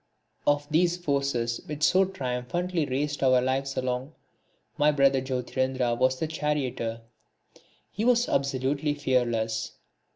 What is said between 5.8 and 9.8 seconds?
was the charioteer. He was absolutely fearless.